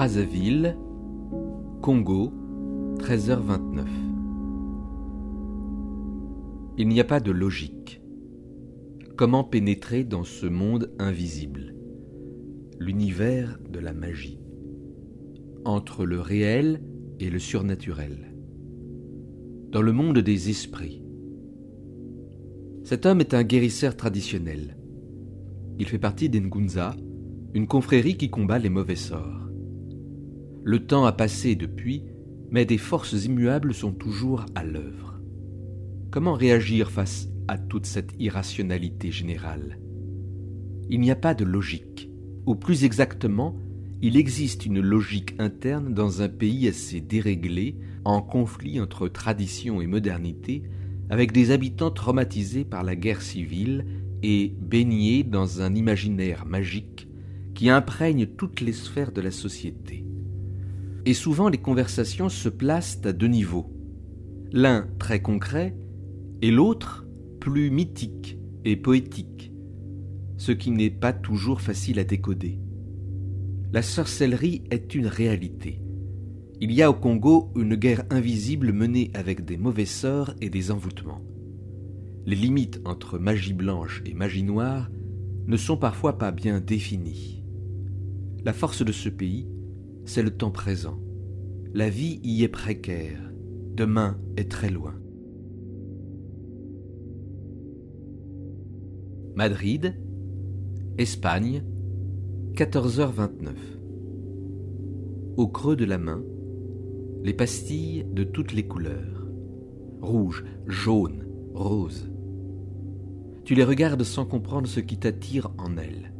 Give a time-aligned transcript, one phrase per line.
[0.00, 0.78] Brazzaville,
[1.82, 2.32] Congo,
[3.00, 3.84] 13h29.
[6.78, 8.00] Il n'y a pas de logique.
[9.18, 11.74] Comment pénétrer dans ce monde invisible,
[12.78, 14.40] l'univers de la magie,
[15.66, 16.82] entre le réel
[17.18, 18.34] et le surnaturel,
[19.70, 21.04] dans le monde des esprits
[22.84, 24.78] Cet homme est un guérisseur traditionnel.
[25.78, 26.96] Il fait partie d'Engunza,
[27.52, 29.49] une confrérie qui combat les mauvais sorts.
[30.62, 32.04] Le temps a passé depuis,
[32.50, 35.18] mais des forces immuables sont toujours à l'œuvre.
[36.10, 39.78] Comment réagir face à toute cette irrationalité générale?
[40.90, 42.10] Il n'y a pas de logique,
[42.44, 43.56] ou plus exactement,
[44.02, 49.86] il existe une logique interne dans un pays assez déréglé, en conflit entre tradition et
[49.86, 50.64] modernité,
[51.08, 53.86] avec des habitants traumatisés par la guerre civile
[54.22, 57.08] et baignés dans un imaginaire magique
[57.54, 60.04] qui imprègne toutes les sphères de la société.
[61.06, 63.72] Et souvent les conversations se placent à deux niveaux.
[64.52, 65.76] L'un très concret
[66.42, 67.06] et l'autre
[67.40, 69.52] plus mythique et poétique,
[70.36, 72.60] ce qui n'est pas toujours facile à décoder.
[73.72, 75.80] La sorcellerie est une réalité.
[76.60, 80.70] Il y a au Congo une guerre invisible menée avec des mauvais sorts et des
[80.70, 81.22] envoûtements.
[82.26, 84.90] Les limites entre magie blanche et magie noire
[85.46, 87.44] ne sont parfois pas bien définies.
[88.44, 89.48] La force de ce pays,
[90.04, 90.98] c'est le temps présent.
[91.72, 93.32] La vie y est précaire,
[93.74, 94.94] demain est très loin.
[99.36, 99.94] Madrid,
[100.98, 101.62] Espagne,
[102.54, 103.54] 14h29.
[105.36, 106.22] Au creux de la main,
[107.22, 109.26] les pastilles de toutes les couleurs.
[110.02, 112.10] Rouge, jaune, rose.
[113.44, 116.12] Tu les regardes sans comprendre ce qui t'attire en elles.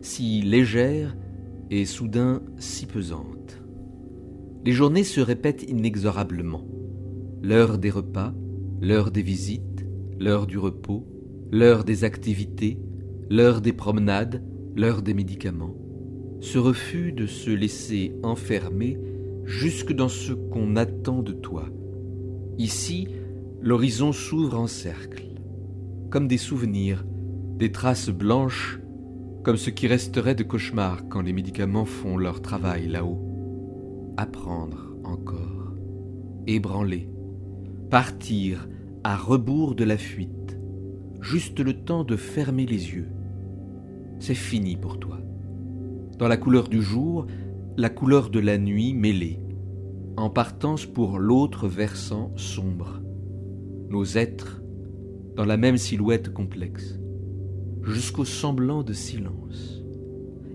[0.00, 1.16] Si légère
[1.70, 3.62] et soudain si pesante.
[4.64, 6.66] Les journées se répètent inexorablement.
[7.42, 8.34] L'heure des repas,
[8.80, 9.86] l'heure des visites,
[10.18, 11.06] l'heure du repos,
[11.50, 12.78] l'heure des activités,
[13.30, 14.44] l'heure des promenades,
[14.76, 15.74] l'heure des médicaments.
[16.40, 18.98] Ce refus de se laisser enfermer
[19.44, 21.68] jusque dans ce qu'on attend de toi.
[22.58, 23.08] Ici,
[23.62, 25.24] l'horizon s'ouvre en cercle,
[26.10, 27.04] comme des souvenirs,
[27.56, 28.80] des traces blanches
[29.42, 33.20] comme ce qui resterait de cauchemar quand les médicaments font leur travail là-haut.
[34.16, 35.74] Apprendre encore,
[36.46, 37.08] ébranler,
[37.88, 38.68] partir
[39.02, 40.58] à rebours de la fuite,
[41.20, 43.08] juste le temps de fermer les yeux.
[44.18, 45.18] C'est fini pour toi.
[46.18, 47.26] Dans la couleur du jour,
[47.78, 49.40] la couleur de la nuit mêlée,
[50.18, 53.00] en partance pour l'autre versant sombre.
[53.88, 54.60] Nos êtres
[55.34, 56.99] dans la même silhouette complexe
[57.82, 59.82] jusqu'au semblant de silence.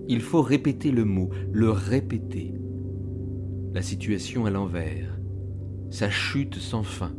[0.08, 2.54] Il faut répéter le mot, le répéter.
[3.74, 5.20] La situation à l'envers,
[5.90, 7.12] sa chute sans fin.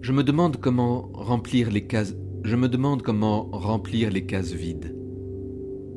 [0.00, 4.94] Je me demande comment remplir les cases, je me demande comment remplir les cases vides.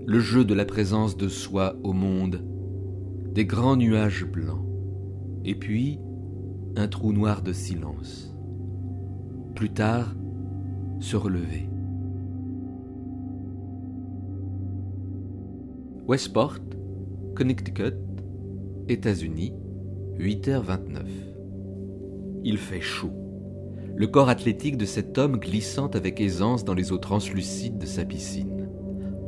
[0.05, 2.43] Le jeu de la présence de soi au monde,
[3.33, 4.65] des grands nuages blancs,
[5.45, 5.99] et puis
[6.75, 8.33] un trou noir de silence.
[9.55, 10.15] Plus tard,
[10.99, 11.67] se relever.
[16.07, 16.59] Westport,
[17.35, 17.95] Connecticut,
[18.87, 19.51] États-Unis,
[20.17, 21.01] 8h29.
[22.45, 23.11] Il fait chaud.
[23.93, 28.05] Le corps athlétique de cet homme glissant avec aisance dans les eaux translucides de sa
[28.05, 28.69] piscine.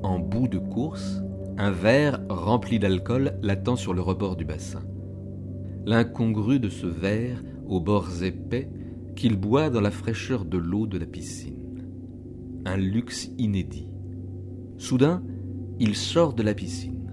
[0.03, 1.21] En bout de course,
[1.57, 4.83] un verre rempli d'alcool l'attend sur le rebord du bassin.
[5.85, 8.69] L'incongru de ce verre aux bords épais
[9.17, 11.83] qu'il boit dans la fraîcheur de l'eau de la piscine.
[12.63, 13.89] Un luxe inédit.
[14.77, 15.21] Soudain,
[15.79, 17.09] il sort de la piscine.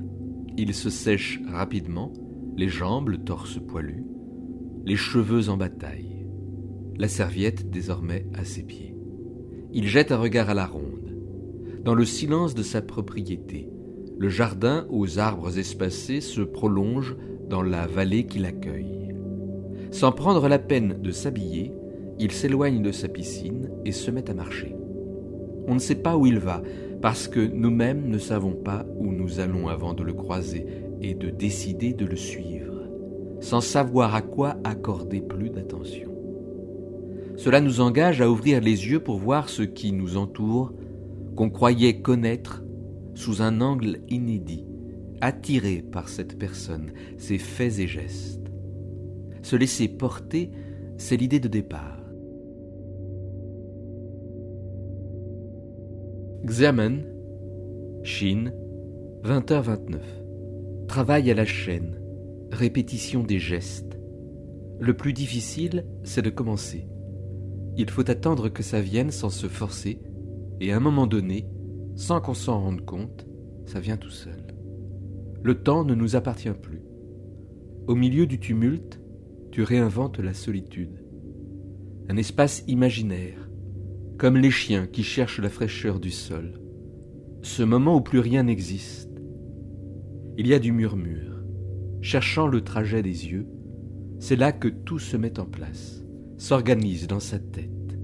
[0.57, 2.13] Il se sèche rapidement,
[2.57, 4.05] les jambes, le torse poilu,
[4.85, 6.27] les cheveux en bataille,
[6.99, 8.97] la serviette désormais à ses pieds.
[9.73, 11.17] Il jette un regard à la ronde.
[11.85, 13.71] Dans le silence de sa propriété,
[14.19, 17.17] le jardin aux arbres espacés se prolonge
[17.49, 19.15] dans la vallée qui l'accueille.
[19.93, 21.73] Sans prendre la peine de s'habiller,
[22.19, 24.75] il s'éloigne de sa piscine et se met à marcher.
[25.69, 26.63] On ne sait pas où il va,
[27.01, 30.67] parce que nous-mêmes ne savons pas où nous allons avant de le croiser
[31.01, 32.89] et de décider de le suivre,
[33.41, 36.11] sans savoir à quoi accorder plus d'attention.
[37.37, 40.73] Cela nous engage à ouvrir les yeux pour voir ce qui nous entoure,
[41.37, 42.65] qu'on croyait connaître
[43.15, 44.65] sous un angle inédit,
[45.21, 48.51] attiré par cette personne, ses faits et gestes.
[49.43, 50.51] Se laisser porter,
[50.97, 52.06] c'est l'idée de départ.
[56.47, 57.03] Xiamen,
[58.05, 58.53] Chine,
[59.25, 59.99] 20h29.
[60.87, 62.01] Travail à la chaîne,
[62.53, 63.99] répétition des gestes.
[64.79, 66.87] Le plus difficile, c'est de commencer.
[67.77, 70.01] Il faut attendre que ça vienne sans se forcer,
[70.61, 71.49] et à un moment donné,
[71.97, 73.27] sans qu'on s'en rende compte,
[73.65, 74.47] ça vient tout seul.
[75.43, 76.85] Le temps ne nous appartient plus.
[77.89, 79.01] Au milieu du tumulte,
[79.51, 81.05] tu réinventes la solitude.
[82.09, 83.46] Un espace imaginaire,
[84.19, 86.61] comme les chiens qui cherchent la fraîcheur du sol.
[87.43, 89.11] Ce moment où plus rien n'existe.
[90.39, 91.43] Il y a du murmure.
[92.01, 93.47] Cherchant le trajet des yeux,
[94.19, 96.07] c'est là que tout se met en place
[96.39, 97.99] s'organise dans sa tête.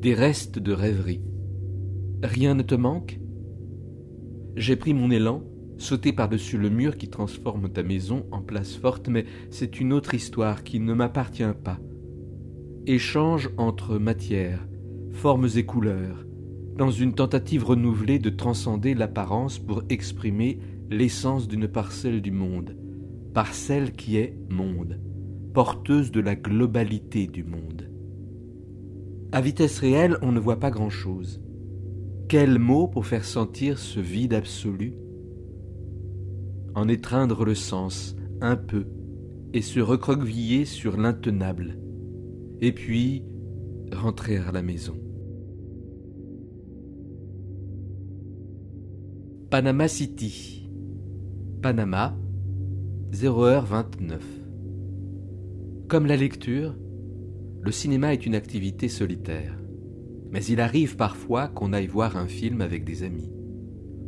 [0.00, 1.22] Des restes de rêverie.
[2.22, 3.18] Rien ne te manque?
[4.56, 5.42] J'ai pris mon élan,
[5.78, 10.14] sauté par-dessus le mur qui transforme ta maison en place forte, mais c'est une autre
[10.14, 11.78] histoire qui ne m'appartient pas.
[12.86, 14.66] Échange entre matière,
[15.12, 16.26] formes et couleurs,
[16.76, 20.58] dans une tentative renouvelée de transcender l'apparence pour exprimer
[20.90, 22.76] l'essence d'une parcelle du monde,
[23.32, 24.98] parcelle qui est monde
[25.52, 27.90] porteuse de la globalité du monde.
[29.32, 31.42] À vitesse réelle, on ne voit pas grand-chose.
[32.28, 34.94] Quel mot pour faire sentir ce vide absolu?
[36.74, 38.86] En étreindre le sens un peu
[39.52, 41.78] et se recroqueviller sur l'intenable,
[42.62, 43.24] et puis
[43.94, 44.94] rentrer à la maison.
[49.50, 50.70] Panama City,
[51.60, 52.16] Panama,
[53.12, 54.18] 0h29.
[55.88, 56.74] Comme la lecture,
[57.60, 59.58] le cinéma est une activité solitaire.
[60.30, 63.30] Mais il arrive parfois qu'on aille voir un film avec des amis,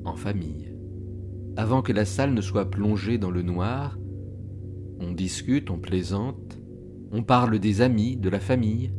[0.05, 0.75] en famille.
[1.57, 3.99] Avant que la salle ne soit plongée dans le noir,
[4.99, 6.59] on discute, on plaisante,
[7.13, 8.93] on parle des amis, de la famille,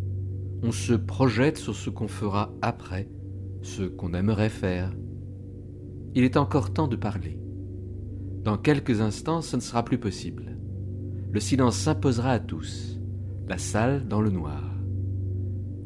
[0.64, 3.10] on se projette sur ce qu'on fera après,
[3.62, 4.94] ce qu'on aimerait faire.
[6.14, 7.40] Il est encore temps de parler.
[8.44, 10.56] Dans quelques instants, ce ne sera plus possible
[11.36, 12.98] le silence s'imposera à tous,
[13.50, 14.74] la salle dans le noir,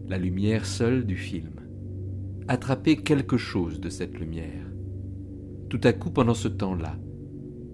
[0.08, 1.54] la lumière seule du film.
[2.48, 4.68] Attraper quelque chose de cette lumière.
[5.68, 7.00] Tout à coup pendant ce temps-là,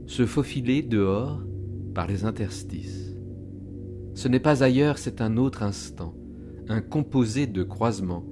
[0.06, 1.44] se faufiler dehors
[1.94, 3.14] par les interstices.
[4.14, 6.16] Ce n'est pas ailleurs, c'est un autre instant,
[6.68, 8.26] un composé de croisements,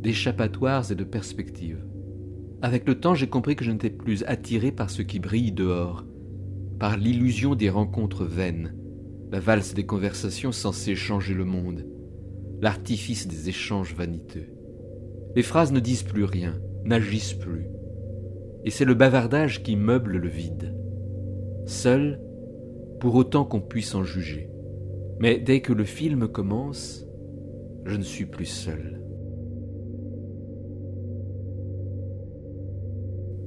[0.00, 1.84] d'échappatoires et de perspectives.
[2.62, 6.04] Avec le temps, j'ai compris que je n'étais plus attiré par ce qui brille dehors,
[6.78, 8.74] par l'illusion des rencontres vaines,
[9.30, 11.86] la valse des conversations censées changer le monde,
[12.60, 14.48] l'artifice des échanges vaniteux.
[15.34, 17.66] Les phrases ne disent plus rien, n'agissent plus.
[18.64, 20.74] Et c'est le bavardage qui meuble le vide.
[21.66, 22.20] Seul,
[23.00, 24.50] pour autant qu'on puisse en juger.
[25.20, 27.05] Mais dès que le film commence,
[27.86, 29.00] je ne suis plus seul.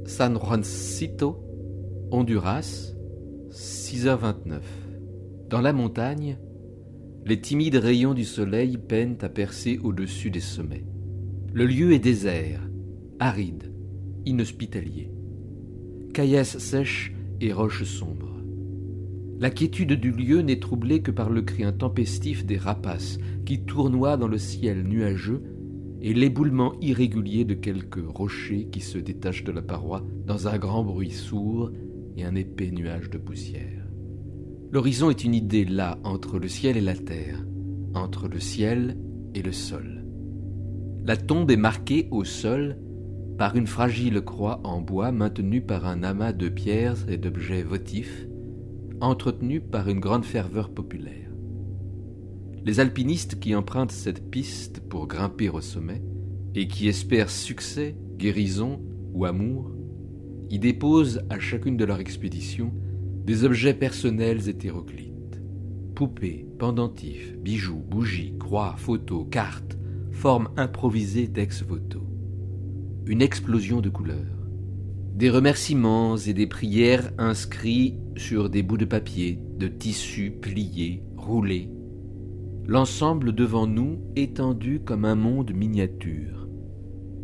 [0.05, 1.43] San Juancito,
[2.09, 2.93] Honduras,
[3.51, 4.61] 6h29.
[5.49, 6.37] Dans la montagne,
[7.25, 10.85] les timides rayons du soleil peinent à percer au-dessus des sommets.
[11.53, 12.61] Le lieu est désert,
[13.19, 13.73] aride,
[14.25, 15.11] inhospitalier.
[16.13, 18.38] Caillasse sèche et roches sombres.
[19.39, 24.17] La quiétude du lieu n'est troublée que par le cri intempestif des rapaces qui tournoient
[24.17, 25.41] dans le ciel nuageux
[26.01, 30.83] et l'éboulement irrégulier de quelques rochers qui se détachent de la paroi dans un grand
[30.83, 31.71] bruit sourd
[32.17, 33.87] et un épais nuage de poussière.
[34.71, 37.45] L'horizon est une idée là entre le ciel et la terre,
[37.93, 38.97] entre le ciel
[39.33, 40.05] et le sol.
[41.05, 42.77] La tombe est marquée au sol
[43.37, 48.27] par une fragile croix en bois maintenue par un amas de pierres et d'objets votifs,
[49.01, 51.31] entretenue par une grande ferveur populaire.
[52.65, 56.01] Les alpinistes qui empruntent cette piste pour grimper au sommet,
[56.55, 58.81] et qui espèrent succès, guérison
[59.13, 59.71] ou amour,
[60.49, 62.73] y déposent à chacune de leurs expéditions
[63.25, 65.41] des objets personnels hétéroclites.
[65.95, 69.77] Poupées, pendentifs, bijoux, bougies, croix, photos, cartes,
[70.11, 72.01] formes improvisées d'ex-voto.
[73.05, 74.38] Une explosion de couleurs.
[75.19, 81.69] Des remerciements et des prières inscrits sur des bouts de papier, de tissu pliés, roulés.
[82.65, 86.47] l'ensemble devant nous étendu comme un monde miniature,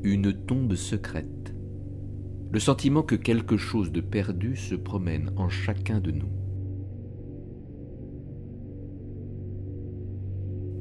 [0.03, 1.55] une tombe secrète,
[2.51, 6.33] le sentiment que quelque chose de perdu se promène en chacun de nous.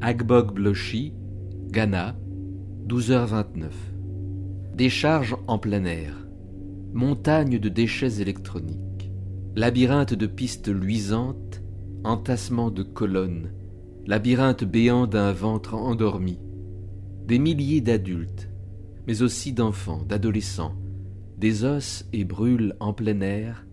[0.00, 1.14] Agbog Bloshi,
[1.70, 2.16] Ghana,
[2.88, 3.70] 12h29.
[4.74, 6.23] Décharge en plein air.
[6.94, 9.10] Montagne de déchets électroniques.
[9.56, 11.60] Labyrinthe de pistes luisantes.
[12.04, 13.50] Entassement de colonnes.
[14.06, 16.38] Labyrinthe béant d'un ventre endormi.
[17.26, 18.48] Des milliers d'adultes,
[19.08, 20.76] mais aussi d'enfants, d'adolescents.
[21.36, 23.66] Des os et brûlent en plein air.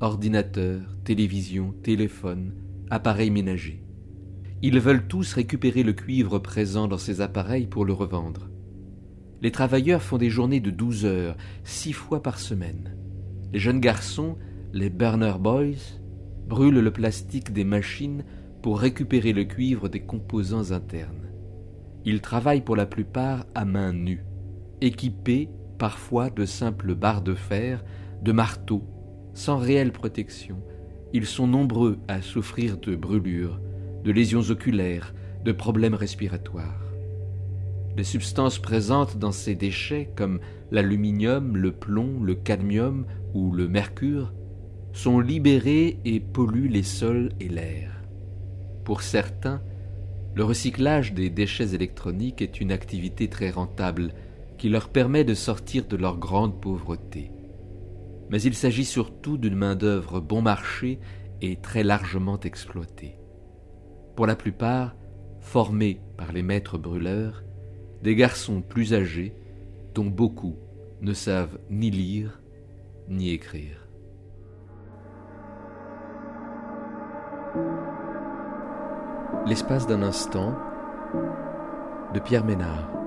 [0.00, 2.52] Ordinateurs, télévision, téléphone,
[2.90, 3.86] appareils ménagers.
[4.60, 8.50] Ils veulent tous récupérer le cuivre présent dans ces appareils pour le revendre.
[9.42, 12.96] Les travailleurs font des journées de douze heures, six fois par semaine.
[13.52, 14.36] Les jeunes garçons,
[14.72, 16.00] les burner boys,
[16.48, 18.24] brûlent le plastique des machines
[18.62, 21.28] pour récupérer le cuivre des composants internes.
[22.04, 24.24] Ils travaillent pour la plupart à main nue,
[24.80, 27.84] équipés parfois de simples barres de fer,
[28.22, 28.84] de marteaux,
[29.34, 30.62] sans réelle protection.
[31.12, 33.60] Ils sont nombreux à souffrir de brûlures,
[34.04, 35.14] de lésions oculaires,
[35.44, 36.85] de problèmes respiratoires.
[37.96, 44.32] Les substances présentes dans ces déchets, comme l'aluminium, le plomb, le cadmium ou le mercure,
[44.92, 48.02] sont libérées et polluent les sols et l'air.
[48.84, 49.62] Pour certains,
[50.34, 54.12] le recyclage des déchets électroniques est une activité très rentable
[54.58, 57.30] qui leur permet de sortir de leur grande pauvreté.
[58.30, 60.98] Mais il s'agit surtout d'une main-d'œuvre bon marché
[61.40, 63.16] et très largement exploitée
[64.16, 64.96] pour la plupart
[65.40, 67.44] formés par les maîtres brûleurs,
[68.02, 69.34] des garçons plus âgés
[69.94, 70.56] dont beaucoup
[71.00, 72.40] ne savent ni lire
[73.08, 73.86] ni écrire.
[79.46, 80.56] L'espace d'un instant
[82.12, 83.05] de Pierre Ménard.